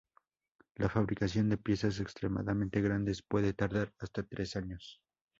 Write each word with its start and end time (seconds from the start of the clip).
La 0.77 0.89
fabricación 0.89 1.47
de 1.47 1.59
piezas 1.59 1.99
extremadamente 1.99 2.81
grandes 2.81 3.21
puede 3.21 3.53
tardar 3.53 3.93
hasta 3.99 4.23
tres 4.23 4.55
años. 4.55 4.99